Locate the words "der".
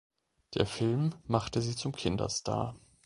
0.55-0.65